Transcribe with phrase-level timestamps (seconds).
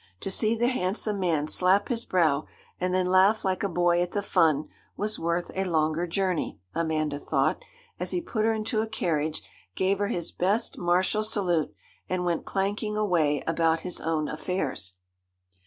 [0.21, 2.47] To see the handsome man slap his brow,
[2.79, 7.19] and then laugh like a boy at the fun, was worth a longer journey, Amanda
[7.19, 7.61] thought,
[7.99, 9.43] as he put her into a carriage,
[9.75, 11.75] gave her his best martial salute,
[12.09, 14.95] and went clanking away about his own affairs.